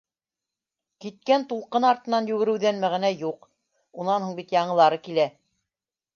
Киткән 1.03 1.45
тулҡын 1.51 1.85
артынан 1.89 2.31
йүгереүҙән 2.31 2.81
мәғәнә 2.85 3.13
юҡ, 3.17 3.47
унан 4.07 4.27
һуң 4.27 4.35
бит 4.41 4.57
яңылары 4.59 5.01
килә. 5.07 5.29